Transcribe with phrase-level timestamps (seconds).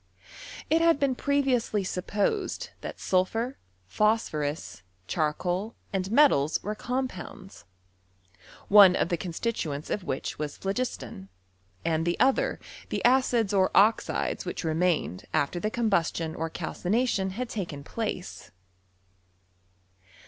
[0.67, 7.65] It had been previously supposed that t&lphur, phosphorus, charcoal, and metals, were compounds;
[8.67, 11.27] one of the constituents of which was plilogistDn,
[11.85, 12.59] and the other
[12.89, 18.49] the acids or oxides which vemamed aiter the combustion or calcination had tdoen place.